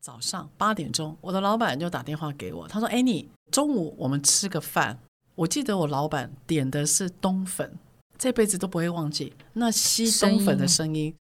[0.00, 4.98] 早上八点钟，我的老板就打电话给我，他说：“哎，你中午我们吃个饭。”
[5.36, 7.78] 我记得我老板点的是冬粉，
[8.18, 11.14] 这辈子都不会忘记那吸冬粉的声音。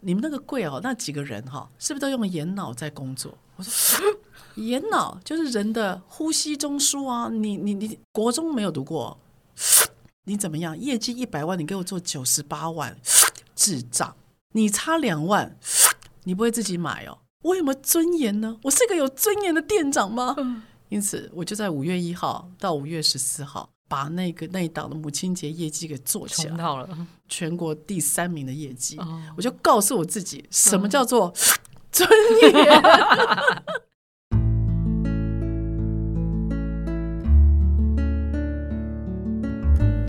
[0.00, 3.36] 你们那个柜哦，那几个人哈，是不是都用眼脑在工作？
[3.56, 4.00] 我说
[4.54, 7.28] 眼脑就是人的呼吸中枢啊！
[7.28, 9.18] 你你你国中没有读过？
[10.24, 10.78] 你怎么样？
[10.78, 12.96] 业绩一百万，你给我做九十八万，
[13.54, 14.14] 智障！
[14.52, 15.58] 你差两万，
[16.24, 17.18] 你不会自己买哦？
[17.42, 18.58] 我有没有尊严呢？
[18.62, 20.36] 我是个有尊严的店长吗？
[20.88, 26.88] 因此，我就在五月一号到五月十四号，把那个那一档的母亲节业绩给做起来，到了
[27.28, 28.98] 全国第三名的业绩。
[29.36, 31.32] 我就告诉我自己，什么叫做
[31.90, 32.08] 尊
[32.42, 32.82] 严？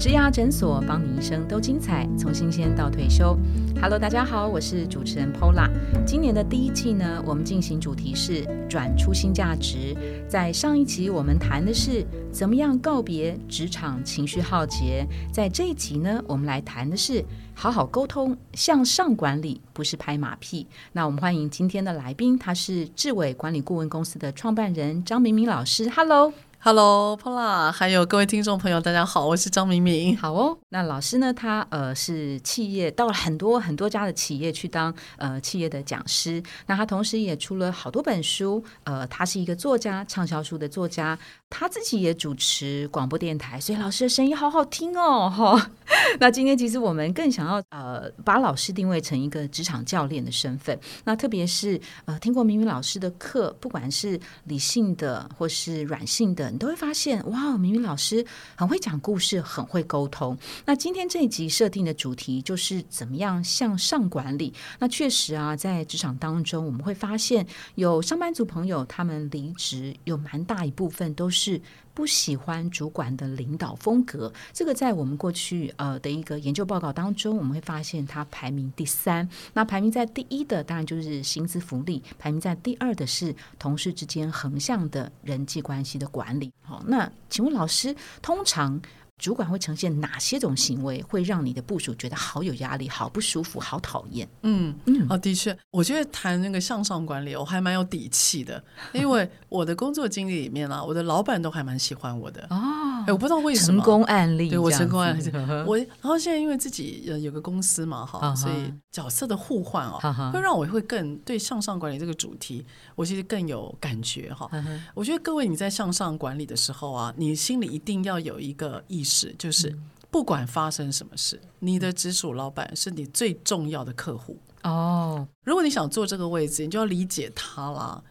[0.02, 3.38] 植牙诊所，帮你一生都精彩，从新鲜到退休。
[3.80, 5.70] Hello，大家好，我是主持人 Pola。
[6.08, 9.96] 今年的第一季呢，我们进行主题是转出新价值。
[10.28, 17.24] 在上一集我们谈的是怎么样告别职场情绪浩劫，在这一集呢，我们来谈的是
[17.54, 20.66] 好好沟通，向上管理，不是拍马屁。
[20.94, 25.88] 那我们欢迎今天的来宾，他是智伟管理顾问公司的创办人张明明老师。
[25.92, 26.34] Hello。
[26.64, 30.16] Hello，Pola，还有各位听众朋友，大家好，我是张明明。
[30.16, 31.34] 好哦，那老师呢？
[31.34, 36.42] 他呃是企业到了很多很多家的企业去当呃企业的讲师。
[36.66, 38.64] 那他同时也出了好多本书。
[38.86, 41.20] 呃，他是一个作家，畅销书的作家。
[41.50, 45.30] 他自己也主持广播电台，所以老师的声音好好听哦。
[45.30, 45.72] 哈，
[46.22, 50.80] 那今天其实我们更想要呃把老师定位成一个职场教练的身份。
[51.04, 56.50] 那特别是呃听过明明老师的课，不管是理性的或是软性的。
[56.50, 60.38] 你都会发现，哇，明明老师很会讲故事，很会沟通。
[60.66, 64.54] 那今天这一集设定的主题就是怎么样向上管理。
[64.80, 67.46] 那确实啊，在职场当中，我们会发现
[67.76, 71.62] 有上班族朋友他们离职，有蛮大一部分都是。
[71.94, 79.28] 不喜欢主管的领导风格，这个在我们过去呃的一个研究报告当中，我们会发现它排名第三。
[79.52, 86.54] 那排名在第一的当然就是薪资福利，排名在第二的是同事之间横向的人际关系的管理。
[86.62, 88.82] 好，那请问老师，通常？
[89.22, 94.28] 主管会呈现哪些种行为，会让你的部署觉得好有压力、好不舒服、好讨厌？
[94.42, 98.62] 嗯嗯，哦，的确，我觉得谈那个向上管理，我还蛮有底气的，
[98.94, 103.06] 因为我的工作经历里面啊，我的老板都还蛮喜欢我的哦。
[103.06, 105.24] 哎，我不知道为什么成功案例，对我成功案例，
[105.68, 110.00] 我然后现在因为自己有有个公司嘛，哈，所以角色的互换哦，
[110.34, 112.66] 会让我会更对向上管理这个主题，
[112.96, 114.50] 我其实更有感觉哈。
[114.96, 119.11] 我觉得各位你在向上管理的时候啊，你心里一定要有一个意识。
[119.12, 119.78] 是，就是
[120.10, 125.28] 不管发生什么事，你的直属老板是你最重要的客户哦。
[125.44, 128.02] 如果你想坐这个位置，你就要理解他啦。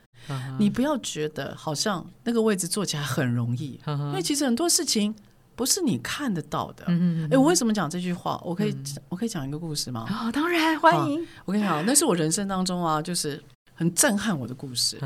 [0.59, 5.15] 你不要觉得好像那个位置坐起来很容易，因为其实很多事情
[5.57, 6.85] 不是你看得到的。
[7.31, 8.41] 哎，我为什么讲这句话？
[8.45, 8.77] 我可以
[9.09, 10.07] 我可以讲一个故事吗？
[10.09, 11.27] 哦，当然欢迎。
[11.45, 13.43] 我跟你讲，那是我人生当中啊，就是
[13.75, 15.01] 很震撼我的故事。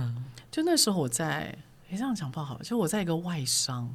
[0.51, 1.57] 就那时候我在，
[1.89, 3.89] 哎，这样讲不好，就我在一个外商。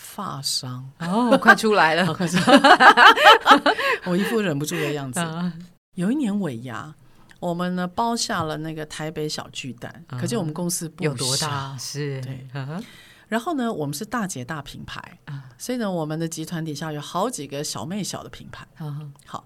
[0.00, 2.06] 发商哦，快出来了！
[2.14, 2.58] 快出来
[4.06, 5.20] 我一副忍不住的样子。
[5.94, 6.92] 有一年尾牙，
[7.38, 11.76] 我们呢包下了那个台北小巨蛋，可见我们公司有多大？
[11.78, 12.48] 是，对。
[13.28, 15.20] 然后呢，我们是大姐大品牌
[15.58, 18.66] 所以呢，我们的集团底下有好几个小妹小的品牌。
[19.26, 19.44] 好，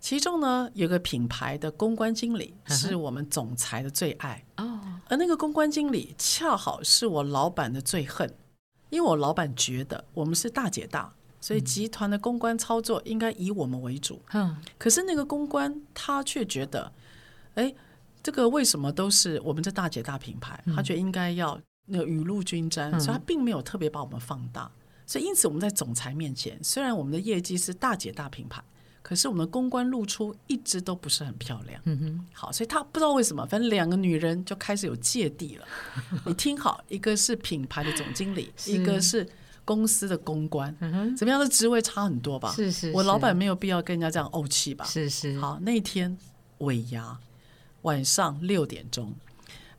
[0.00, 8.34] 其中呢有个品牌的公关经理是我们总裁的最爱哦，而那个公关经理恰好是我老板的最恨。
[8.90, 14.20] 因为我老板觉得我们是大姐大，所以集团的公关操作应该以我们为主。
[14.32, 16.92] 嗯，可是那个公关他却觉得，
[17.54, 17.74] 哎，
[18.22, 20.62] 这个为什么都是我们这大姐大品牌？
[20.74, 24.70] 他觉得应该要那个雨露均沾，所以他并没有特别把我们放大。
[25.06, 28.62] 所以因此我们在总裁面前，虽然我们的业绩是大姐大品牌。
[29.02, 31.80] 可是我们的公关露出一直都不是很漂亮。
[31.84, 35.66] 嗯哼，好，所以他不知道为什么，反正两个女人就开始有芥蒂了。
[36.26, 39.26] 你听好，一个是品牌的总经理，一个是
[39.64, 40.74] 公司的公关，
[41.16, 42.52] 怎么样的职位差很多吧？
[42.52, 44.84] 是是，我老板没有必要跟人家这样怄气吧？
[44.84, 45.38] 是是。
[45.38, 46.16] 好，那天
[46.58, 47.18] 尾牙
[47.82, 49.14] 晚上六点钟，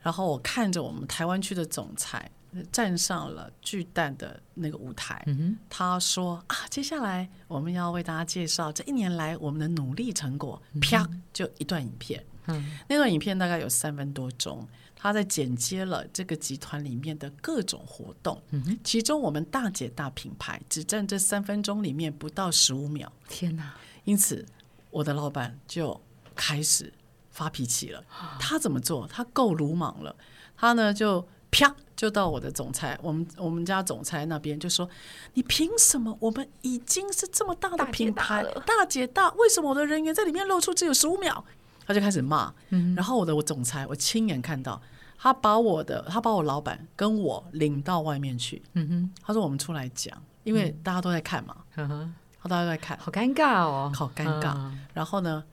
[0.00, 2.30] 然后我看着我们台湾区的总裁。
[2.70, 5.24] 站上了巨蛋的那个舞台，
[5.70, 12.24] 他说：“啊，接下来我们要为大家介绍这一年来我们的努力成果。”啪，就一段影片。
[12.48, 14.66] 嗯那段影片大概有三分多钟，
[14.96, 18.42] 他在剪接了这个集团里面的各种活动。
[18.50, 23.10] 嗯其中我们大姐大品牌只占这三分钟里面不到十五秒。
[23.28, 23.74] 天哪！
[24.04, 24.44] 因此，
[24.90, 25.98] 我的老板就
[26.34, 26.92] 开始
[27.30, 28.04] 发脾气了。
[28.40, 29.06] 他怎么做？
[29.06, 30.14] 他够鲁莽了。
[30.56, 34.88] 他呢就啪就到我的总裁，我们我们家总裁那边就说
[35.34, 36.16] ：“你凭什么？
[36.18, 41.44] 我们已经是这么大的品牌，大姐大，为什么我的人员在里面露出只有十五秒？”
[41.86, 42.52] 他就开始骂。
[42.70, 44.80] 嗯然后我的我总裁，我亲眼看到
[45.18, 48.60] 他把我的他把我老板跟我领到外面去。
[48.72, 51.56] 嗯哼，他说我们出来讲，因为大家都在看嘛。
[51.76, 52.14] 嗯哼，
[52.48, 54.70] 大家都在看，好尴尬哦，好尴尬。
[54.94, 55.44] 然后呢？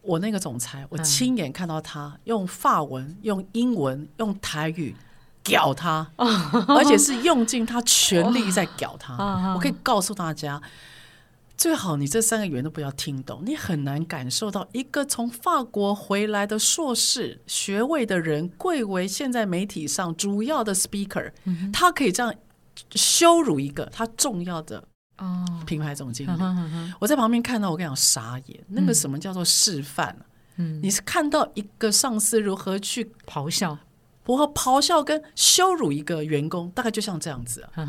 [0.00, 4.94] 我那个总裁，我亲眼看到他用法文、用英文、用台语
[5.48, 9.54] 屌他，而且是用尽他全力在屌他。
[9.54, 10.62] 我可以告诉大家，
[11.56, 21.32] 最好你这三个语言都不要听懂，你很难感受到一个从法国回来的硕士学位的人，贵为现在媒体上主要的 speaker，
[21.72, 22.32] 他可以这样
[22.94, 24.84] 羞辱一个他重要的。
[25.18, 26.40] 哦，品牌总经理，
[27.00, 28.60] 我在旁边看到，我跟你讲傻眼。
[28.68, 30.16] 那个什么叫做示范
[30.58, 33.76] 嗯，你是看到一个上司如何去咆哮，
[34.28, 37.66] 如何咆哮跟羞辱一个员工，大概就像这样子。
[37.74, 37.88] 然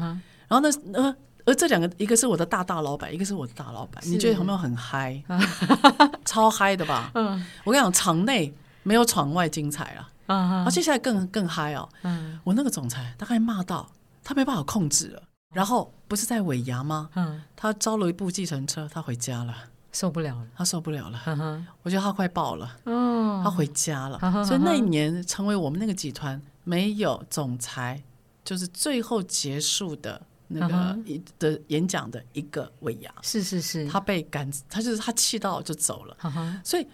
[0.49, 1.15] 后呢，呃，
[1.45, 5.21] 而这两个，一个是我的大大老板，一个是我的大老板，你觉得有没有很嗨？
[6.25, 7.11] 超嗨的吧？
[7.15, 8.51] 嗯，我跟你讲，场内
[8.83, 10.09] 没有场外精彩了。
[10.27, 11.87] 啊，接下来更更嗨哦。
[12.03, 13.89] 嗯，我那个总裁大概骂到
[14.23, 15.21] 他没办法控制了。
[15.53, 17.09] 然后不是在尾牙吗？
[17.15, 19.53] 嗯，他招了一部计程车，他回家了，
[19.91, 21.65] 受不了了，他受不了了。
[21.81, 22.77] 我觉得他快爆了。
[22.85, 24.19] 哦，他回家了。
[24.45, 28.01] 所以那一年成为我们那个集团没有总裁，
[28.43, 33.13] 就是最后结束的那个一的演讲的一个尾牙。
[33.21, 36.17] 是是是，他被赶，他就是他气到就走了。
[36.63, 36.87] 所以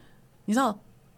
[0.46, 0.78] 你知道，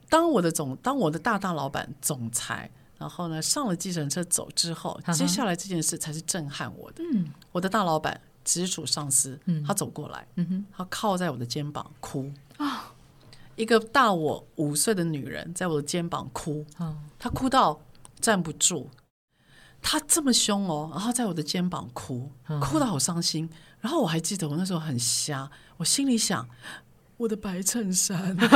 [0.09, 2.69] 当我的总，当我的大大老板总裁。
[2.99, 7.03] 然后呢，上了计程车走之后，接下来这件事才是震撼我的。
[7.13, 12.93] 嗯，我的大老板直属上司，他走过来，嗯哼，他靠在我的肩膀哭啊。
[13.57, 16.63] 一个大我五岁的女人在我的肩膀哭，
[17.17, 17.81] 她哭到
[18.21, 18.87] 站不住。
[19.81, 23.49] 她这么凶哦，然后在我的肩膀哭，哭得好伤心。
[23.81, 26.47] 然后我还记得我那时候很瞎，我心里想。
[27.17, 28.35] 我的白衬衫。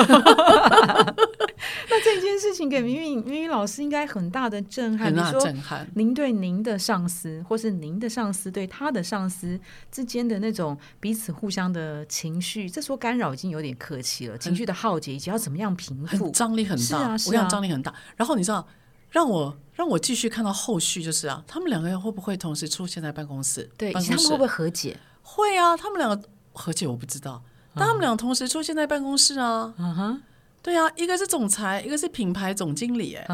[1.90, 5.08] 那这件事情给明明明明老师应该很大的震撼。
[5.08, 5.88] 很大震撼。
[5.96, 9.60] 您对您的上司，或是您的上司对他的上司
[9.92, 14.38] 之间的那种彼此互相的情绪，这说干扰已经有点客气了。
[14.38, 16.84] 情绪的耗竭以及要怎么样平复，张力很大。
[16.84, 17.94] 是啊，我讲张力很大。
[18.16, 18.68] 然后你知道，
[19.10, 23.69] 让我让我继续看到后续，就是啊，他们两个人会不会同时出现在办公室？
[23.78, 24.98] 对，他们会不会和解？
[25.22, 27.44] 会啊，他们两个和解，我不知道。
[27.73, 30.21] 但他们俩同时出现在办公室啊，嗯哼
[30.63, 33.25] 对啊，一个是总裁，一个是品牌总经理，哎，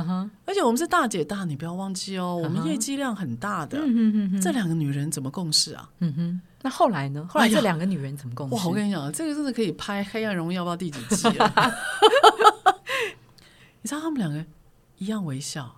[0.46, 3.78] 而且我们是大姐大，你不要忘记哦，我们业绩量很大的，
[4.42, 5.90] 这两个女人怎么共事啊？
[6.00, 7.28] 嗯哼，那后来呢？
[7.30, 8.56] 后来这两个女人怎么共事？
[8.56, 11.54] 哇，我跟你讲，这个真的可以拍《黑暗荣耀》不知道第几季了。
[13.82, 14.46] 你知道他们两个
[14.98, 15.76] 一样微笑，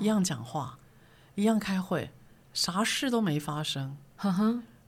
[0.00, 0.78] 一样讲话，
[1.36, 2.10] 一样开会，
[2.52, 3.96] 啥事都没发生。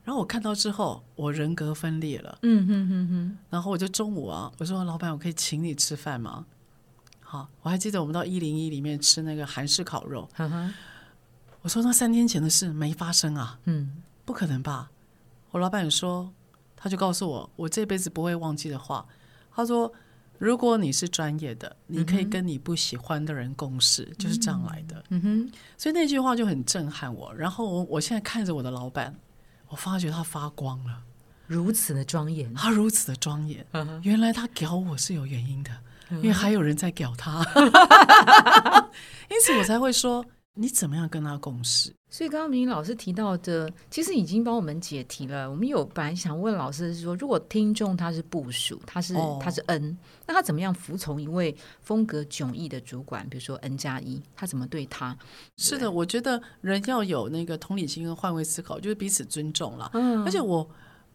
[0.05, 2.39] 然后我看到之后，我人格分裂了。
[2.43, 3.39] 嗯哼哼哼。
[3.49, 6.45] 然后我就中午啊，我说老板，我可以请你吃饭吗？
[7.21, 10.29] 好，我还记得我们到一零一里面吃那个韩式烤肉。
[11.63, 13.61] 我说那三天前的事没发生啊。
[13.67, 14.91] 嗯，不可能吧？
[15.53, 16.33] 我老板说，
[16.75, 19.07] 他就告诉我，我这辈子不会忘记的话。
[19.55, 19.93] 他说，
[20.39, 25.05] 如果你是专业的，你可以跟你不喜欢的人共事，就是这样来的。
[25.11, 25.53] 嗯哼。
[25.79, 27.33] 所以那句话就很震撼我。
[27.35, 29.17] 然后我我现在看着我的老板。
[29.73, 31.03] 我发觉他发光了，
[31.47, 33.67] 如此的庄严，他如此的庄严。
[34.03, 35.71] 原来他屌我是有原因的，
[36.11, 37.43] 因为还有人在屌他，
[39.31, 40.23] 因此我才会说。
[40.55, 41.93] 你怎么样跟他共事？
[42.11, 45.51] 所以刚刚明明老师提到的，其实已经帮我们解题了。
[45.51, 53.27] 我们有本来想问老师是说，如果听众他是部署，他是他是 N，那他怎么样服从一位风格迥异的主管？
[53.31, 55.17] 比如说 N 加一，他怎么对他？
[55.57, 59.91] 是的，我觉得人要有那个同理心和换位思考，就是彼此尊重了。
[59.95, 60.69] 嗯，而且我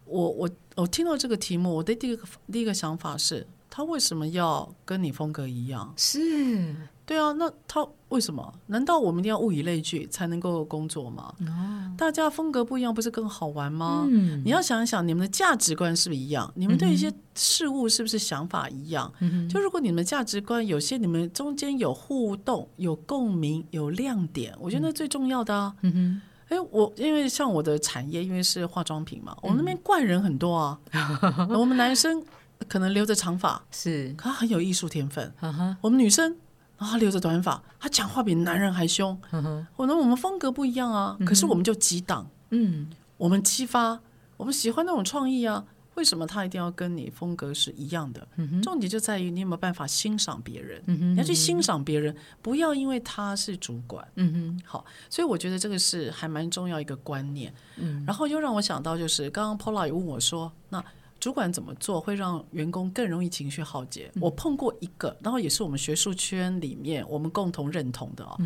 [0.05, 3.45] 我我我听到这个题目，我的第一个第一个想法是，
[3.77, 5.93] 他为什么要跟你风格一样？
[5.95, 6.75] 是。
[7.05, 8.51] 对啊，那他为什么？
[8.65, 11.31] 难道我们一定要物以类聚才能够工作吗？
[11.41, 14.03] 哦，大家风格不一样，不是更好玩吗？
[14.09, 16.51] 嗯，你要想一想，你们的价值观是不是一样？
[16.55, 19.13] 你们对一些事物是不是想法一样？
[19.19, 25.75] 嗯就如果你们价值观有些，你们中间有互动、有共鸣、有亮点，我觉得那最重要的啊。
[25.83, 30.79] 嗯哼，哎，我因为像我的产业，因为是化妆品嘛，我们那边怪人很多啊。
[31.55, 32.21] 我们男生
[32.67, 35.33] 可能留着长发，是，可他很有艺术天分。
[35.81, 36.35] 我们女生。
[36.79, 39.19] 然后他留着短发，他讲话比男人还凶。
[39.31, 39.41] 可
[39.87, 42.29] 能我们风格不一样啊，可是我们就激荡。
[42.51, 42.87] 嗯，
[43.17, 43.99] 我们激发，
[44.37, 45.65] 我们喜欢那种创意啊。
[45.95, 48.27] 为什么他一定要跟你风格是一样的？
[48.61, 50.79] 重点就在于你有没有办法欣赏别人。
[50.85, 54.07] 你要去欣赏别人，不要因为他是主管。
[54.13, 57.51] 嗯哼，好，所以我觉得这个是还蛮重要一个观念。
[57.77, 60.85] 嗯，然后又让我想到，就是刚刚 Paula 也问我说，那
[61.27, 64.09] 主管怎么做会让员工更容易情绪耗竭？
[64.21, 68.37] 我碰过一个，然后也是我们学术圈里面我们共同认同的啊。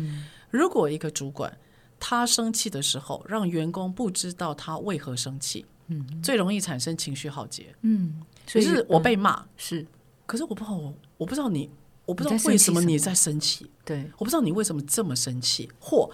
[0.50, 1.56] 如果一个主管
[2.00, 7.72] 他生气的时候，让员工不知道他为何生气，嗯，最容易产生情绪耗竭。
[7.82, 8.20] 嗯，
[8.52, 9.86] 可是我被骂是，
[10.26, 11.70] 可是我不知道我我不知道你，
[12.04, 13.70] 我不知道为什么你在生气。
[13.84, 16.10] 对，我不知道你为什么这么生气，或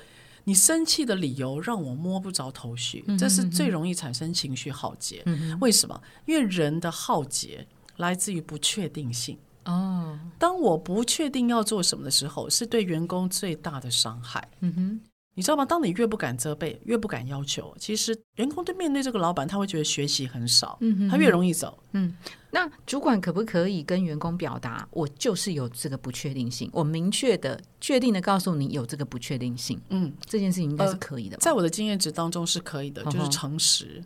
[0.49, 5.23] 你生气的理由让我摸不着头绪，这是最容易产生情绪耗竭。
[5.61, 6.01] 为什么？
[6.25, 7.67] 因为人的耗竭
[7.99, 9.37] 来自于不确定性。
[9.67, 14.49] 哦，当我不确定要做什么的时候，是对员工最大的伤害。
[14.61, 15.01] 嗯哼。
[15.35, 15.65] 你知道吗？
[15.65, 21.79] 当你越不敢责备，越不敢要求，其实员工对面对这个老板，他会觉得学习很少，嗯，他越容易走。
[21.93, 22.13] 嗯，
[22.51, 29.81] 那主管可不可以跟员工表达，我就是有这个不确定性，我明确的、确定的告诉你有这个不确定性。
[29.91, 31.37] 嗯，这件事情应该是可以的。
[31.39, 34.03] 在我的经验值当中是可以的，就是诚实。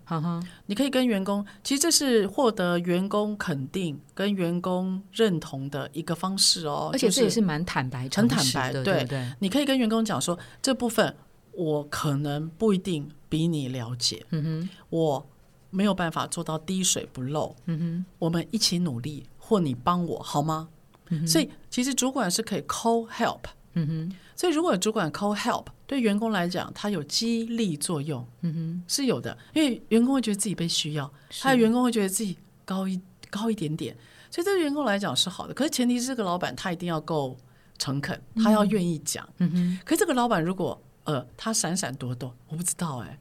[0.67, 6.91] 你可以跟员工，其实这是获得员工肯定、跟员工认同的一个方式哦。
[6.93, 8.83] 而且这也是蛮坦白、很坦白的。
[8.83, 11.15] 对对，你可以跟员工讲说这部分。
[11.55, 15.27] 我可能不一定比你了解，嗯哼，我
[15.73, 20.69] 没有办法做到滴水不漏，嗯哼，我们一起努力，或你帮我好吗？
[21.09, 23.41] 嗯所以其实主管是可以 call help，
[23.73, 33.01] 嗯哼，所以如果主管 call help，对员工来讲，他有激励作用，嗯哼，是有的，因为员工会觉得自己被需要，还有员工会觉得自己高一
[33.31, 33.97] 高一点点，
[34.31, 35.55] 所以对员工来讲是好的。
[35.55, 37.37] 可是前提是这个老板他一定要够
[37.79, 39.79] 诚恳，他要愿意讲，嗯哼。
[39.85, 43.19] 可是这个老板如果呃，他闪闪躲躲，我不知道哎，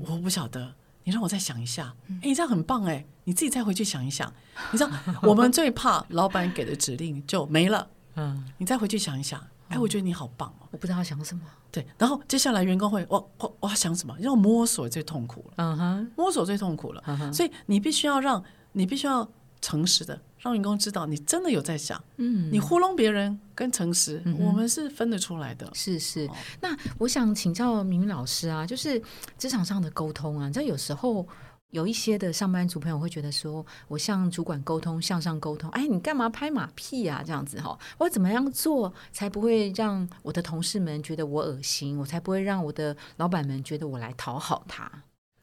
[0.00, 0.72] 我不晓得，
[1.06, 1.94] 你让我再想一下。
[2.08, 4.30] 哎，你这样很棒哎，你自己再回去想一想。
[4.72, 4.90] 你知道，
[5.22, 7.88] 我们最怕老板给的指令就没了。
[8.16, 9.40] 嗯，你再回去想一想。
[9.68, 10.66] 哎，我觉得你好棒哦。
[10.72, 11.42] 我不知道想什么。
[11.70, 14.14] 对，然后接下来员工会，我我我要想什么？
[14.18, 15.54] 要摸索最痛苦了。
[15.58, 17.02] 嗯哼，摸索最痛苦了。
[17.06, 19.28] 嗯哼，所以你必须要让你必须要
[19.60, 20.20] 诚实的。
[20.46, 25.68] 让员工知道你真的有在想，嗯，你糊弄别人跟诚实，我们是分得出来的。
[25.74, 26.28] 是是，
[26.60, 29.02] 那我想请教明明老师啊，就是
[29.36, 31.26] 职场上的沟通啊，你知道有时候
[31.70, 37.24] 有一些的上班族朋友会觉得说，我向主管沟通，向上沟通，哎，你干嘛拍马屁啊？
[37.26, 41.98] 这样子哈，我怎么样做才不会让我的同事们觉得我恶心？
[41.98, 44.88] 我才不会让我的老板们觉得我来讨好他？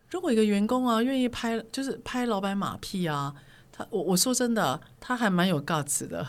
[0.09, 3.35] 如果一个员工啊愿意拍，就是拍老板马屁啊。
[3.75, 6.25] 他我我说真的，他还蛮有 g u 的。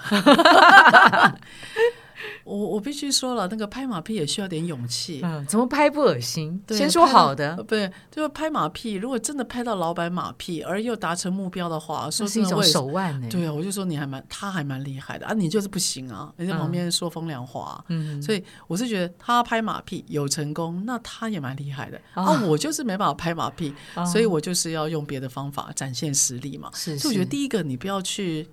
[2.44, 5.20] 我我必须说了，那个拍马屁也需要点勇气。
[5.22, 6.62] 嗯，怎么拍不恶心？
[6.68, 8.92] 先说好的，对，就是拍马屁。
[8.94, 13.26] 如果真的拍到老板马屁，而又达成目标的话，说是一种手腕呢。
[13.30, 17.82] 对啊，我就说你还蛮，他还蛮厉害的啊，你就是不行啊，你在旁边说风凉话。
[17.88, 22.42] 嗯，所以我是觉得他拍马屁有成功，那他也蛮厉害的啊。
[22.42, 23.74] 我就是没办法拍马屁，
[24.12, 26.70] 所以我就是要用别的方法展现实力嘛。
[26.74, 28.46] 是，所以我觉得第一个你不要去。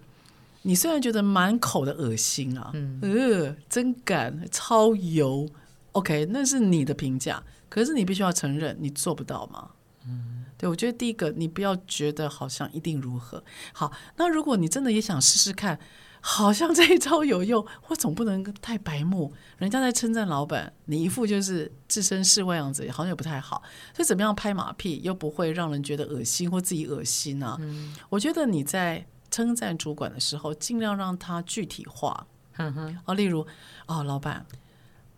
[0.63, 5.49] 你虽然觉得满口的恶心啊，呃，真敢超油
[5.93, 9.71] ，OK，那是你的评价，可是你必须要承认你做不到嘛。
[10.05, 13.43] 嗯，对，我觉得第一个你不要觉得好像一定如何。
[13.73, 15.79] 好，那如果你真的也想试试看，
[16.19, 19.33] 好像这一招有用，我总不能太白目。
[19.57, 23.63] 人家在称赞老板，你一副就是置身事外样子，好像也不太好。
[23.95, 27.57] 所以怎么样拍马屁又不会让人觉得恶心或自己恶心呢？
[27.59, 29.07] 嗯，我觉得你在。
[29.31, 32.27] 称赞主管的时候，尽量让他具体化。
[32.57, 33.47] 嗯哼，哦，例如，
[33.87, 34.45] 哦，老板，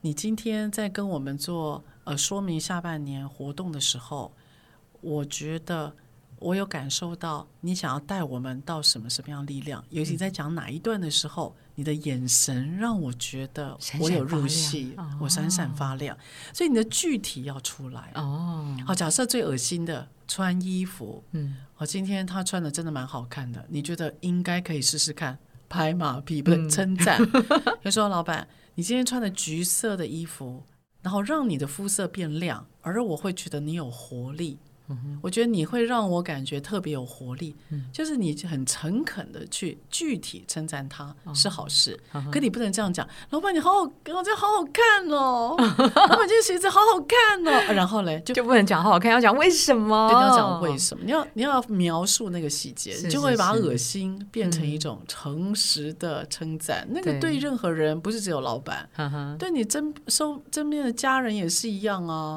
[0.01, 4.31] 你今天在跟我们做呃说明下半年活动的时候，
[5.01, 5.93] 我觉得
[6.39, 11.53] 我有感受到你想要带我们到什么什么样力量，尤其在讲哪一段的时候。
[11.75, 16.15] 你的眼神让我觉得我有入戏，我闪闪发亮，
[16.53, 18.77] 所以你的具体要出来哦。
[18.85, 25.37] 好，假设最恶心的穿衣服，嗯，我今天他穿的真的蛮好看的，你觉得应该可以试试看
[25.69, 27.21] 拍马屁，不是称赞。
[27.85, 30.63] 就说老板，你今天穿的橘色的衣服，
[31.03, 34.57] 然后让你的肤色变亮，而我会觉得你有活力。
[35.21, 37.55] 我觉得你会让我感觉特别有活力，
[37.91, 41.99] 就是你很诚恳的去具体称赞他是好事，
[42.31, 43.07] 可你不能这样讲。
[43.29, 45.55] 老板，你好好，我觉得好好看哦。
[45.57, 47.73] 老板，这个鞋子好好看哦。
[47.73, 50.07] 然后嘞，就就不能讲好好看，要讲为什么？
[50.07, 51.03] 你要讲为什么？
[51.05, 56.87] 你要你要描述那个细节，你就会把恶心变成一种诚实的称赞。
[56.89, 58.87] 那个对任何人，不是只有老板，
[59.39, 62.35] 对你真收身边的家人也是一样啊。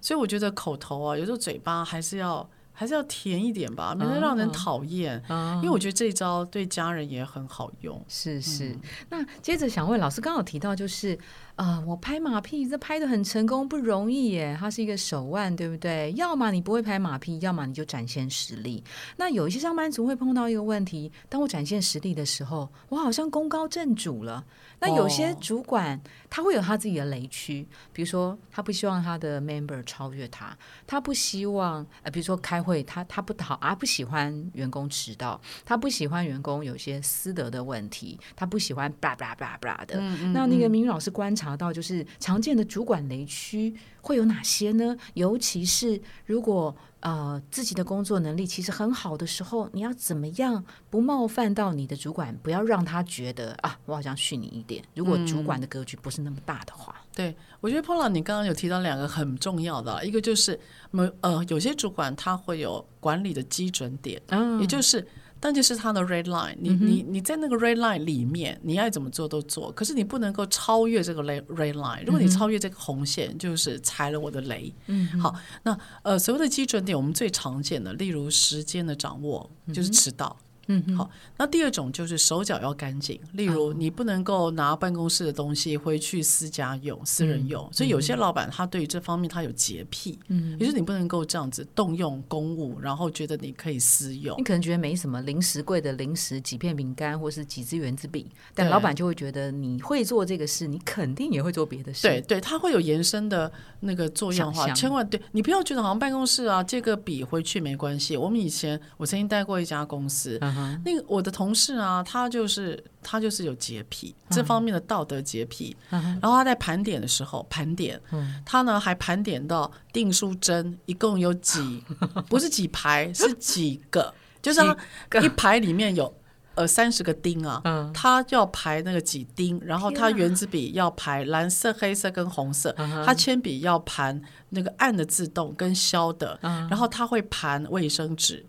[0.00, 2.02] 所以我觉得口头啊，有时候嘴巴还。
[2.02, 5.22] 是要还是要甜一点吧，免得让人讨厌。
[5.56, 8.02] 因为我觉得这一招对家人也很好用。
[8.08, 8.74] 是是。
[9.10, 11.18] 那接着想问老师，刚好提到就是。
[11.58, 14.56] 啊，我拍马屁，这拍的很成功，不容易耶。
[14.60, 16.12] 它是一个手腕，对不对？
[16.12, 18.82] 要么你不会拍马屁，要么你就展现实力。
[19.16, 24.44] 那有一些上班族会碰到一个问题：当我展现实力的时候，我好像功高震主了。
[24.80, 26.00] 那有些主管
[26.30, 40.00] 他会有他自己的雷区，比如说他不希望他的 member 超越他，他不希望呃，比如说开会，他他不讨啊，不喜欢员工迟到，他不喜欢员工有些私德的问题，他不喜欢 blah blah blah blah 的。
[40.32, 44.96] 那那个明宇老师观察到，就是常见的主管雷区会有哪些呢？
[45.14, 46.74] 尤其是如果。
[47.00, 54.82] 呃，自己的工作能力其实很好的时候，你要怎么样不冒犯到你的主管，不要让他觉得啊，我好像训你一点。
[54.96, 60.58] 如果主管的格局不是那么大的话，对我觉得 Paula，你刚刚有提到两个很重要的，一个就是
[60.90, 65.06] 某呃，有些主管他会有管理的基准点，嗯也就是。
[65.40, 72.04] 但就是它的 red line，你你你在那个 red line 里面，你爱怎么做都做，可是你不能够超越这个 red red line。
[72.04, 74.74] 如果你超越这个红线，就是踩了我的雷。
[74.86, 80.36] 嗯，好，那呃，所谓的基准点，我们最常见的，例如时间的掌握，就是迟到。
[80.40, 80.47] 嗯，
[80.96, 81.10] 好。
[81.36, 87.68] 那第二种就是手脚要干净，例如你不能够拿办公室的东西回去私家用、私人用。
[87.72, 94.36] 所以有些老板他对于这方面他有洁癖，嗯，也就是你不能够这样子动用公务，然后觉得你可以私用。
[94.38, 102.06] 你可能觉得没什么，零食柜的零食几片饼干或是几支圆珠笔，但老板就会觉得你会做这个事，你肯定也会做别的事。
[102.06, 108.16] 对对，他会有延伸的那个作用的话，千万对你不要觉得好像办公室啊借个笔回去没关系。
[108.16, 110.38] 我们以前我曾经待过一家公司。
[110.84, 115.76] 那个我的同事啊，他就是他就是有洁癖，这方面的道德洁癖。
[115.90, 118.00] 然后他在盘点的时候盘点，
[118.44, 121.82] 他呢还盘点到订书针一共有几，
[122.28, 124.12] 不是几排，是几个，
[124.42, 126.12] 就是他一排里面有
[126.54, 127.60] 呃三十个钉啊，
[127.94, 132.74] 他要排那个几钉，然后他圆珠笔要排蓝色、黑色跟红色，
[133.04, 136.38] 他铅笔要盘那个暗的自动跟消的，
[136.68, 138.44] 然后他会盘卫生纸。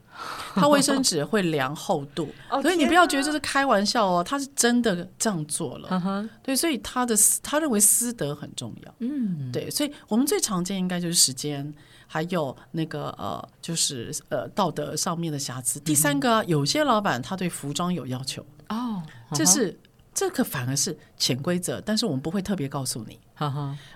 [0.54, 2.28] 他卫生纸会量厚度，
[2.62, 6.30] 所以你不要觉得这是开玩笑哦，他是真的这样做了。
[6.44, 8.94] 对，所以他的他认为私德很重要。
[9.00, 11.74] 嗯，对，所以我们最常见应该就是时间，
[12.08, 15.80] 还有那个呃，就是呃道德上面的瑕疵。
[15.80, 19.02] 第三个，有些老板他对服装有要求哦，
[19.34, 19.80] 这是
[20.14, 23.20] 这个反而是潜规则，但是我们不会特别告诉你。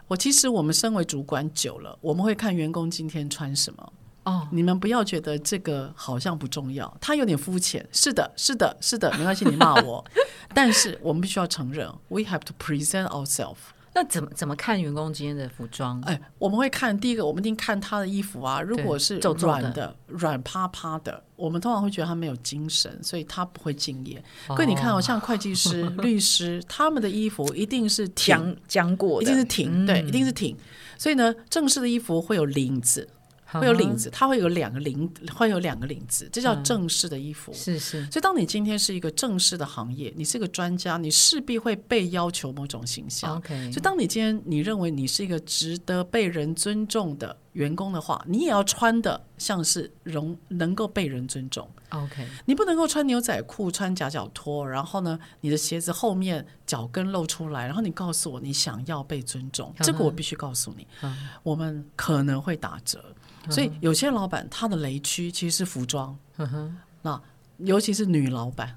[0.07, 3.93] 我其实我们身为主管久了，我们会看员工今天穿什么。
[4.23, 7.88] 哦，你们不要觉得这个好像不重要，他有点肤浅。
[7.91, 10.03] 是的，是的，是的，没关系，你骂我。
[10.53, 13.57] 但是我们必须要承认，we have to present ourselves。
[13.95, 16.01] 那怎么怎么看员工今天的服装？
[16.01, 18.59] 哎，我们会看第一个，我们一定看他的衣服啊。
[18.59, 24.23] 如果是软的、软趴趴的，我们通常会觉得他没有精神，所以他不会敬业。
[24.47, 30.57] 各位，你看哦，像会计师、 律师，他们的衣服一定是讲讲过，一定是挺，对，一定是挺。
[30.97, 33.07] 所以呢，正式的衣服会有领子。
[33.60, 37.52] 会有领子，它会有两个领，会有两个领子，这叫正式的衣服。
[37.54, 38.04] 是是。
[38.12, 43.38] 所以，当你今天是一个正式的行业，你是个专家，你势必会被要求某种形象。
[43.38, 43.72] OK。
[43.72, 51.70] 所以，当你今天你认为你是一个值得被人尊重的员工的话，你也要穿的像是容能够被人尊重。
[51.89, 52.28] OK。
[52.46, 60.88] 你不能够穿牛仔裤、穿夹脚拖，然后呢，你的鞋子后面脚跟露出来，然后你告诉我你想要被尊重，这个我必须告诉你，
[61.44, 63.04] 我们可能会打折。
[63.49, 66.17] 所以有些老板他的雷区其实是服装，
[67.01, 67.21] 那
[67.58, 68.75] 尤其是女老板，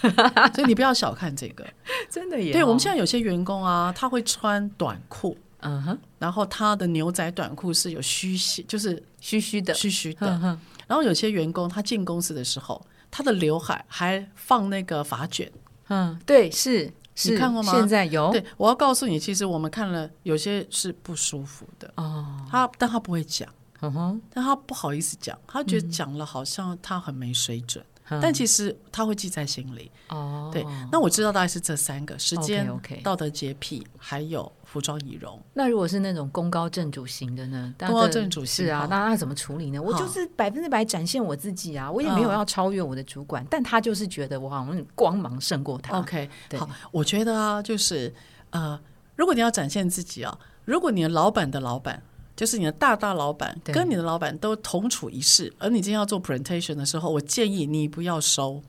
[0.54, 1.66] 所以你不要小看这个，
[2.10, 10.58] 真的也对我们现在有些员工啊，他会穿短裤，嗯哼，然后他的牛仔短裤是有虚线，就是虚虚的，虚虚的。
[10.86, 15.50] 然后有些员工他进公司的时候，他的刘海还放那个发卷，
[15.88, 16.90] 嗯，对，是
[17.24, 17.72] 你看过吗？
[17.72, 23.48] 现在有，对我要告诉你，其实我们看了有些是不舒服的哦，他但他不会讲。
[23.80, 27.84] 嗯哼，但他不好意思讲，他觉得讲了好像他很没水准，
[28.20, 29.90] 但其实他会记在心里。
[30.08, 32.68] 哦，对，那我知道大概是这三个：时间、
[33.04, 35.40] 道德洁癖，还有服装仪容。
[35.54, 37.72] 那如果是那种功高震主型的呢？
[37.78, 39.80] 功高震主是啊，那他怎么处理呢？
[39.80, 45.96] 我就是百分之百展现我自己啊，我也没有要超越我的主管，但他就是觉得我好像光芒胜过他。
[45.98, 48.12] OK，好，我觉得啊，就是
[48.50, 48.80] 呃，
[49.14, 52.02] 如果你要展现自己啊，如果你的老板的老板。
[52.38, 58.62] 就是你的大大老板跟你的老板都同处一室，而你今天要做 presentation 的时候，我建议你不要收。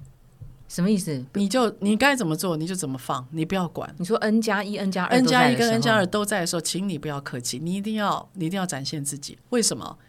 [0.67, 1.23] 什么意思？
[1.33, 3.93] 你就你该怎么做你就怎么放，你不要管。
[3.99, 9.37] 你说 n 加一、n 加二、n 加一跟 n 加二都在的时候，请你不要客气，你一定要你一定要展现自己。
[9.49, 9.99] 为什么？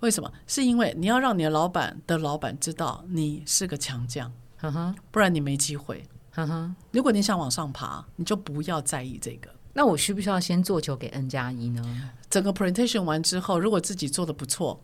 [0.00, 0.32] 为什么？
[0.46, 4.32] 是因为你要让你的老板的老板知道你是个强将，
[4.62, 6.02] 嗯哼，不然你没机会。
[6.36, 9.50] 嗯哼，如果你想往上爬，你就不要在意这个。
[9.76, 11.82] 那我需不需要先做球给 N 加一呢？
[12.30, 14.82] 整个 presentation 完之后，如果自己做的不错，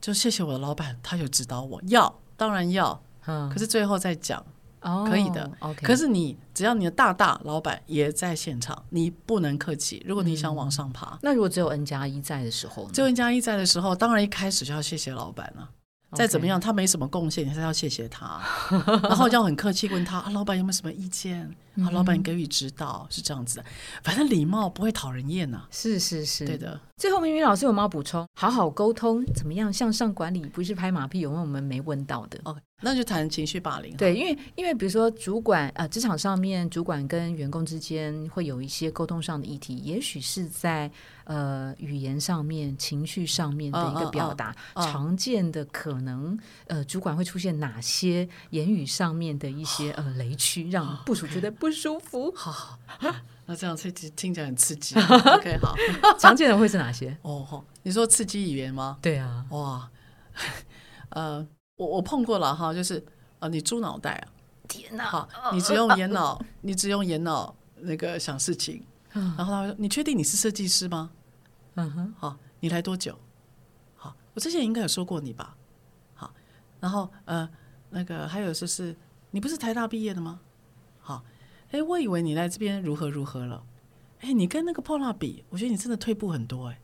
[0.00, 1.80] 就谢谢我的老板，他有指导我。
[1.86, 3.00] 要，当然要。
[3.26, 4.44] 嗯，可是最后再讲，
[4.80, 5.48] 哦，可以的。
[5.60, 10.02] OK，可是你只要你的大大老板也在现场，你不能客气。
[10.04, 15.70] 如果你想往上爬，那如果只有 N 加一在的时候呢，只有 N 加一在的时候，当然一开始就要谢谢老板了、
[16.14, 18.42] 再怎么样，他没什么贡献，你还是要谢谢他，
[19.04, 21.54] 然后要很客气问他啊，老板有没有什么意见？
[21.76, 23.64] 啊，老板给予指导是这样子的，
[24.02, 28.26] 反正礼貌不会讨人厌呐、是是是，对的，最后，明明老师有没有补充？
[28.34, 30.40] 好好沟通，怎么样向上管理？
[30.46, 32.38] 不是拍马屁，有没有我们没问到的？
[32.44, 40.90] 哦，那就谈情绪霸凌。，对，因为因为比如说主管呃，职场上面主管跟员工之间会有一些沟通上的议题，也许是在
[41.24, 44.54] 呃语言上面、情绪上面的一个嗯嗯表达。
[44.74, 52.32] 嗯常见的可能呃，主管会出现哪些言语上面的一些呃雷区，让部署觉得不舒服？
[52.34, 52.76] 好，
[53.46, 54.96] 那这样听听起来很刺激。
[54.98, 55.72] OK，好，
[56.18, 57.16] 常见的会是哪些？
[57.22, 58.98] 哦，你说刺激语言吗？
[59.00, 59.88] 对啊，哇，
[61.10, 61.46] 呃，
[61.76, 63.06] 我我碰过了哈，就是
[63.38, 64.26] 呃，你猪脑袋啊，
[64.66, 65.04] 天哪！
[65.04, 71.12] 好，你只用眼脑，你只用眼脑那个想事情，然后他说：“你确定你是设计师吗？
[71.76, 73.16] 嗯哼，好，你来多久？
[73.94, 75.56] 好，我之前应该有说过你吧？
[76.14, 76.34] 好，
[76.80, 77.48] 然后呃，
[77.90, 78.96] 那个还有就是，
[79.30, 80.40] 你不是台大毕业的吗？
[81.72, 83.62] 好，哎，我以为你来这边如何如何了，
[84.20, 86.78] 哎，你跟那个 Pola 比，我觉得你真的退步很多，哎，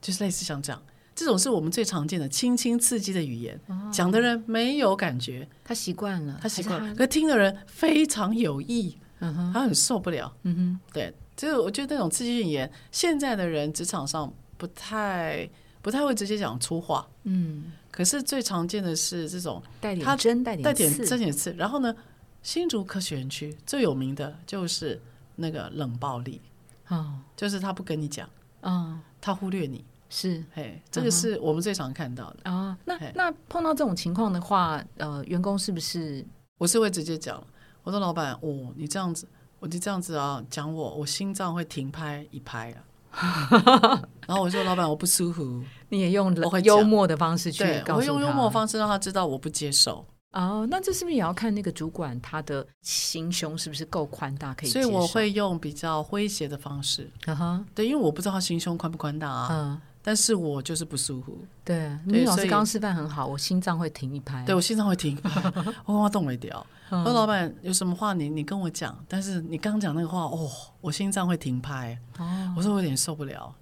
[0.00, 0.80] 就是类似像这样。”
[1.12, 3.60] 这种是我们最常见的轻轻刺激的语言，
[3.92, 10.34] 讲的人没有感觉，他习惯了，他习惯了，可听的人非常有意，他很受不了。
[10.44, 15.46] 嗯哼，对，就是我觉得那种刺激语言，现在的人职场上不太
[15.82, 21.52] 不太会直接讲粗话，嗯，可是最常见的是这种带点针，带点带点刺这点刺。
[21.52, 21.94] 然后呢，
[22.42, 25.00] 新竹科学园区最有名的就是
[25.36, 26.40] 那个冷暴力，
[26.88, 28.28] 哦，就是他不跟你讲，
[28.62, 30.42] 哦，他忽略你，是。
[30.52, 32.50] 嘿，这个是我们最常看到的。
[32.50, 33.12] 啊、那嘿。
[33.14, 36.24] 那碰到这种情况的话，呃，员工是不是？
[36.58, 37.42] 我是会直接讲，
[37.82, 39.26] 我说老板，哦，你这样子，
[39.58, 42.84] 我就这样子啊，讲我，我心脏会停拍一拍啊。
[44.26, 54.70] 然后我说老板，我不舒服，你也用我幽默的方式去对，我用幽默的方式让他知道我不接受，哦，那这是不是也要看那个主管他的心胸是不是够宽大，可以？
[54.70, 57.10] 所以我会用比较诙谐的方式。
[57.26, 64.44] 啊哈，对，因为我不知道他心胸宽不宽大啊，嗯，但是我就是不舒服，对，明老师刚刚示范很好，我心脏会停一拍。
[64.44, 65.18] 对我心脏会停，
[65.84, 66.64] 我哇动没掉。
[66.90, 70.48] 我嗯说老板有什么话你你跟我讲，但是你刚讲那个话，哦，
[70.80, 73.52] 我心脏会停拍，哦，我说我有点受不了。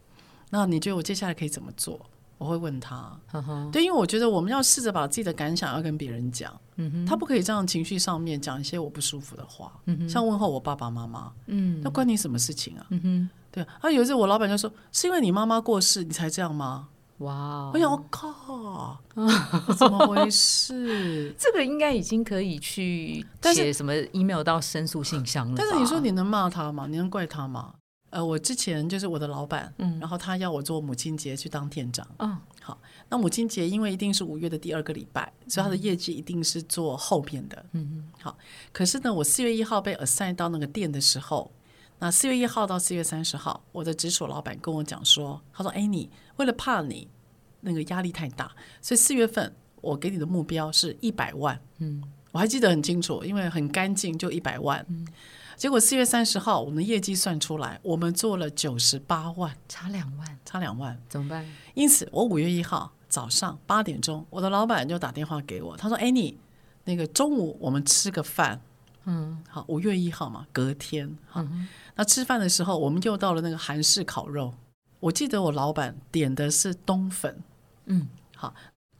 [0.50, 2.00] 那你觉得我接下来可以怎么做？
[2.38, 3.18] 我会问他，
[3.72, 6.58] 对，因为我觉得我们要试着把自己的感想要跟别人讲，
[7.06, 9.72] 他不可以这样情绪上面讲一些我不舒服的话，
[10.08, 12.86] 像问候我爸爸妈妈，嗯那关你什么事情啊？
[12.90, 16.88] 嗯哼，对啊，有一次我老板就说，是因为你妈妈过世你才这样吗？
[17.18, 18.96] 哇哦，我想，我靠，
[19.76, 21.34] 怎么回事？
[21.36, 25.58] 这个应该已经可以去写什么 email 到申诉信箱了吧。
[25.58, 26.86] 但是你说你能骂他吗？
[26.86, 27.74] 你能怪他吗？
[28.10, 32.06] 呃，我之前就是我的老板，嗯然后他要我做母亲节去当店长。
[32.18, 37.64] 嗯，好，那母亲节因为一定是五月的第二个礼拜，所以他的业绩一定是做后面的。
[37.72, 38.36] 嗯好，
[38.72, 41.52] 可是呢，我四月一号被 assign 到那个店的时候，
[41.98, 47.08] 那四月一号到四月三十号，我的直属老板跟我讲说，他说：“哎，你为了怕你
[47.60, 54.86] 那个压力太大，所以四月份我给你的目标是一百万。”嗯，我还记得很清楚，因为很干净，就一百万。
[55.58, 60.96] 结果四月三十号，我们的业绩算出来，我们做了九十八万，差两万差两万。
[61.08, 61.44] 怎么办？
[61.74, 66.38] 因此，我五月一号早上八点钟，我的老板就打电话给我，他说：“哎，你
[66.84, 68.60] 那个中午我们吃个饭。”
[69.10, 71.44] 嗯，好，五月一号嘛，隔天好，
[71.96, 74.54] 那吃饭的时候，我们又到了那个韩式烤肉。
[75.00, 77.42] 我记得我老板点的是冬粉，
[77.86, 78.54] 嗯，好，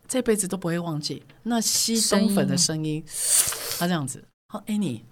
[0.09, 3.05] 这辈子都不会忘记那吸冬粉的声音。
[3.79, 5.05] 他这样子，好，哎你，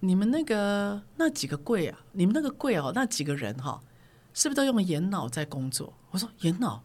[0.00, 3.80] 你们那个那几个柜啊，你们那个柜哦，那几个人哈、
[4.32, 5.92] 是不是都用眼脑在工作？
[6.10, 6.82] 我说眼脑，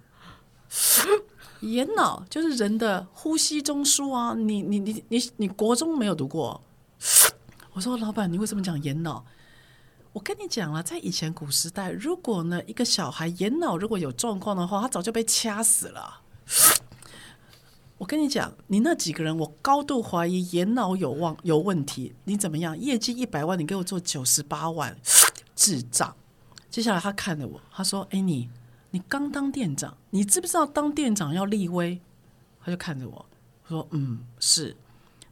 [1.62, 6.62] 眼脑就是人的呼吸中枢啊，你你你你你国中没有读过？
[7.74, 9.24] 我说老板，你为什么讲眼脑？
[10.12, 16.22] 我跟你讲了，在以前古时代，如果呢一个小孩眼脑如果有状况的话，他早就被掐死了。
[18.04, 22.14] 我跟你讲，你那几个人，我高度怀疑眼脑有望有问题。
[22.26, 22.78] 你怎么样？
[22.78, 24.94] 业绩一百万，你给我做九十八万，
[25.56, 26.14] 智障！
[26.70, 28.50] 接下来他看着我，他说：“哎，你
[28.92, 32.02] 你刚当店长，你知不知道当店长要立威？”
[32.60, 33.26] 他就看着我
[33.70, 34.76] 说：“嗯，是。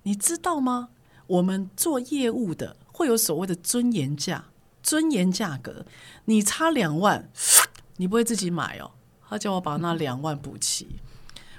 [0.03, 0.87] 你知道吗？
[1.27, 4.45] 我们做业务的会有所谓的尊严价、
[4.81, 5.85] 尊严价格。
[6.23, 7.29] 你差两万，
[7.97, 8.91] 你不会自己买哦。”
[9.27, 10.87] 他叫我把那两万补齐。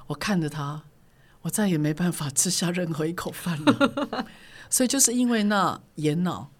[0.06, 0.82] 我看着他，
[1.42, 4.26] 我再也没办法吃下任何一口饭了。
[4.70, 6.50] 所以就是因为那眼脑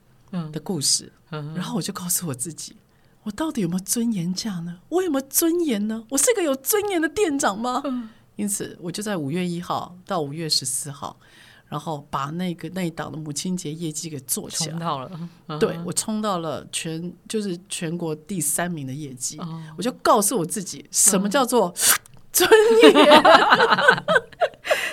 [0.53, 2.77] 的故事，然后我就告诉我自己。
[3.23, 4.81] 我到底有没有尊严价呢？
[4.89, 6.05] 我有没有尊严呢？
[6.11, 7.81] 我是一个有尊严的店长吗？
[8.37, 11.17] 因此，我就在五月一号到五月十四号，
[11.69, 14.79] 然后把那个那一档的母亲节业绩给做起来。
[14.79, 19.39] 到了，对我冲到了全就是全国第三名的业绩。
[19.77, 21.73] 我就告诉我自己，什么叫做
[22.33, 22.51] 尊
[22.83, 22.93] 严？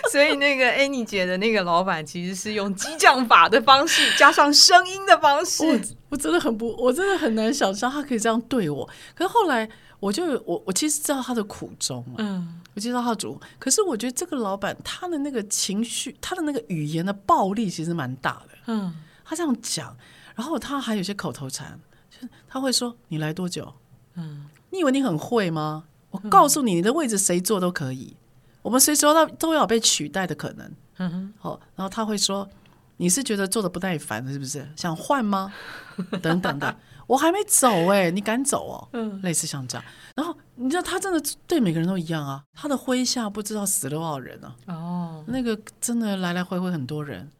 [0.11, 5.63] 所以那个 Annie 姐的那个老板其实是用激将法的方式，加上声音的方式。
[5.65, 8.89] 我我真的很不，我真的很难想象他可以这样对我。
[9.13, 9.69] 可是后来，
[9.99, 18.57] 我就我我其实知道他的苦衷嗯，我知道他的主，可是我觉得这个老板他的那个情绪，他的那个语言的暴力其实蛮大的。
[18.67, 19.95] 嗯，他这样讲，
[20.35, 23.73] 然后他还有些口头禅，就是他会说：“你来多久？
[24.15, 25.83] 嗯，你以为你很会吗？
[26.11, 28.15] 我告诉你，你的位置谁坐都可以。”
[28.61, 32.47] 我们随时都都有被取代的可能，嗯哼，好，然后他会说
[32.97, 34.67] ：“你是觉得做的不耐烦是不是？
[34.75, 35.53] 想换吗？
[36.21, 36.75] 等等的，
[37.07, 38.89] 我还没走哎，你敢走哦？
[38.93, 39.83] 嗯，类似像这样。
[40.15, 44.55] 然后你知道他真的对每个人都一样啊，他的麾下不知道死了多少人啊。
[44.67, 47.31] 哦，那个真的来来回回很多人。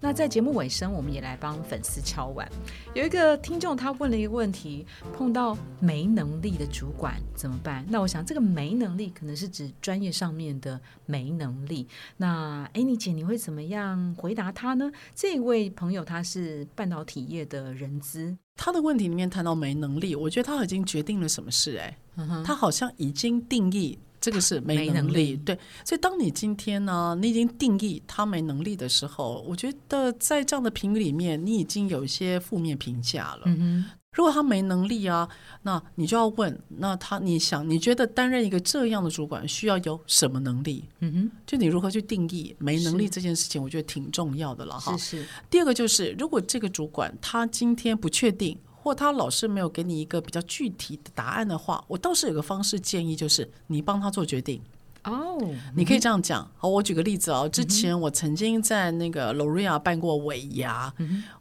[0.00, 2.48] 那在节目尾声，我们也来帮粉丝敲碗。
[2.94, 7.84] 有一个听众他问了一个问题：碰到没能力的主管怎么办？
[7.88, 11.86] 那我想这个没能力可能是指专业上面的没能力。
[12.16, 14.90] 那 Annie 姐你会怎么样回答他呢？
[15.14, 21.96] 这位朋友他是半导体业的人资，他的问题里面谈到没能力，我觉得他已经决定了什么事哎，
[22.44, 23.98] 他好像已经定义。
[24.22, 33.42] 这个是没能力，对，所以当你今天呢，你已经定义他没能力的时候，我觉得在这样的评语里面，你已经有一些负面评价了。
[33.46, 35.26] 嗯如果他没能力啊，
[35.62, 40.84] 那你就要问，那他你想，你觉得担任一个这样的主管需要有什么能力？
[41.00, 44.94] 嗯哼，就你如何去定义没能力这件事情，我觉得挺重要的了哈。
[44.98, 45.26] 是是。
[45.48, 48.56] 第二个就是，如果这个主管他今天不确定。
[48.82, 54.60] 或他老师没有给你一个比较具体的答案的话，我倒是有个方式建议，就是你帮他做决定。
[55.04, 55.36] 哦，
[55.74, 56.48] 你可以这样讲。
[56.56, 57.48] 好，我举个例子哦。
[57.48, 60.92] 之前我曾经在那个 Loria 办过尾牙，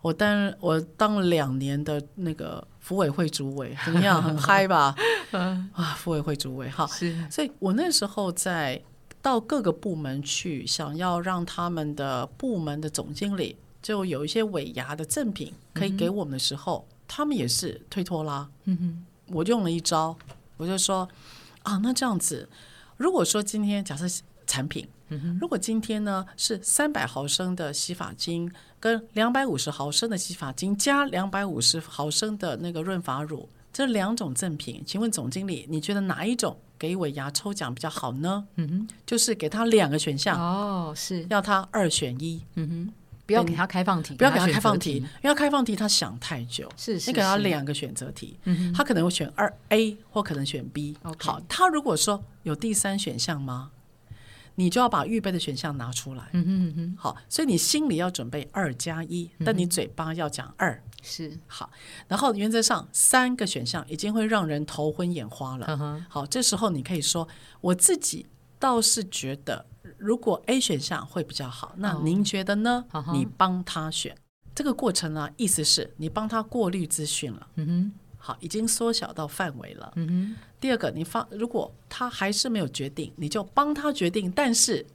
[0.02, 4.22] 我当我当了两年的那个服委会主委，怎么样？
[4.22, 4.96] 很嗨吧？
[5.32, 6.88] 啊，服委会主委哈。
[6.88, 7.16] 是。
[7.30, 8.82] 所以我那时候在
[9.22, 16.88] 到各个部门去，想要让他们的部门的总经理就有一些尾牙的赠品可以给我们的时候。
[17.14, 20.18] 他们也是推脱啦，嗯哼，我用了一招，
[20.56, 21.06] 我就说
[21.64, 22.48] 啊，那这样子，
[22.96, 24.06] 如果说今天假设
[24.48, 38.48] 产品，嗯如果今天呢是三百毫升的洗发精跟两百五十毫升的洗发精加两百五十毫升的那个润发乳这两种赠品，请问总经理，你觉得哪一种给尾牙抽奖比较好呢？
[38.56, 41.28] 嗯哼，就是给他两个选项哦，是。
[41.30, 42.94] 要他二选一，嗯哼。
[43.26, 46.70] 不要给他开放题，不要给他开放题，因为开放题他想太久。
[46.76, 50.98] 是，你给他两个选择题，嗯他可能会选二 A 或可能选 B。
[51.20, 53.72] 好，他如果说有第三选项吗？
[54.56, 56.26] 你就要把预备的选项拿出来。
[56.34, 56.96] 嗯哼哼。
[57.00, 60.84] 好，所以你心里要准备二加一，但你嘴巴要讲二。
[61.02, 61.40] 是。
[61.48, 61.72] 好，
[62.10, 66.04] 然后原则上三个选项已经会让人头昏眼花了。
[66.10, 67.28] 好，这时候你可以说，
[67.62, 68.26] 我自己
[68.60, 69.66] 倒是觉得。
[70.02, 72.84] 如果 A 选项会比较好，那您觉得呢？
[73.14, 74.18] 你帮他选
[74.56, 77.48] 这个过程呢，意思是你帮他过滤资讯了。
[77.56, 79.94] 嗯哼，好，已经缩小到范围了。
[79.96, 80.36] 嗯哼。
[80.60, 84.86] 第二个，你放如果他还是没有决定，你就帮他决定，但是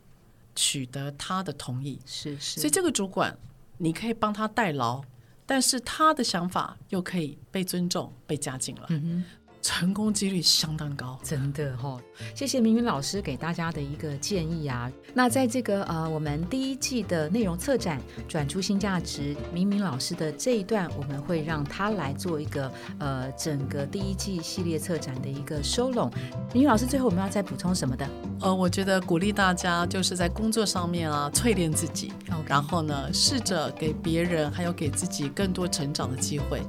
[0.54, 2.00] 取得他的同意。
[2.04, 2.60] 是是。
[2.60, 3.36] 所以这个主管
[3.78, 5.02] 你可以帮他代劳，
[5.46, 8.86] 但是他的想法又可以被尊重、被加进了。
[8.90, 9.24] 嗯哼。
[9.66, 12.00] 成功几率相当高，真的哈！
[12.36, 14.88] 谢谢明明老师给大家的一个建议啊。
[15.12, 26.08] 那在这个呃，我们第一季的内容策展转出新价值，明明老师的这一段，我们会让他来做一个呃，整个第一季系列策展的一个收拢。
[26.52, 28.08] 明明老师，最后我们要再补充什么的？
[28.42, 32.12] 呃，我觉得鼓励大家就是在工作上面啊，淬炼自己，
[32.46, 36.62] 然后呢，试着给别人还有给自己更多成长的机会。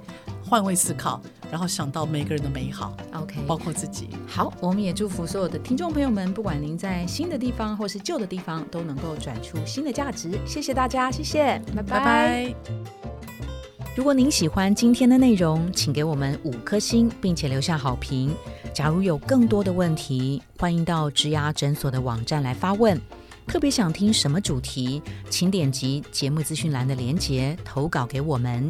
[0.47, 2.95] 换位思考，然后想到每个人的美好。
[3.13, 4.07] OK，包括自己。
[4.25, 10.39] 好，我们也祝福所有的听众朋友们，不管您在新的地方或是旧的地方，都能够转出新的价值。
[10.45, 12.55] 谢谢大家，谢谢，拜拜。
[13.95, 18.33] 如果您喜欢今天的内容，请给我们五颗星，并且留下好评。
[18.73, 22.99] 假如有更多的问题，欢迎到植牙诊所的网站来发问。
[23.47, 28.69] 特别想听什么主题，请点击节目资讯栏的链接投稿给我们。